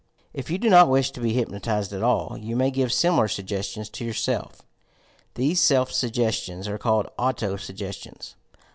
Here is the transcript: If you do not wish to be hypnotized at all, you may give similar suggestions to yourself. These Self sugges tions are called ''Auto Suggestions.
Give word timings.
If 0.33 0.49
you 0.49 0.57
do 0.57 0.67
not 0.67 0.89
wish 0.89 1.11
to 1.11 1.19
be 1.21 1.33
hypnotized 1.33 1.93
at 1.93 2.01
all, 2.01 2.35
you 2.35 2.55
may 2.55 2.71
give 2.71 2.91
similar 2.91 3.27
suggestions 3.27 3.87
to 3.89 4.03
yourself. 4.03 4.63
These 5.35 5.61
Self 5.61 5.91
sugges 5.91 6.43
tions 6.43 6.67
are 6.67 6.79
called 6.79 7.05
''Auto 7.19 7.55
Suggestions. 7.55 8.33